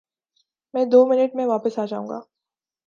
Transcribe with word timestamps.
میں 0.73 0.85
دو 0.85 1.05
منٹ 1.05 1.35
میں 1.35 1.45
واپس 1.45 1.79
آ 1.79 1.85
جاؤں 1.85 2.07
گا 2.09 2.19